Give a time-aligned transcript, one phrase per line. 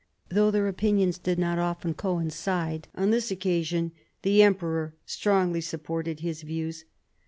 [0.29, 3.91] Though their opinions did not often coincide, on this occasion
[4.23, 6.85] the emperor strongly supported his views.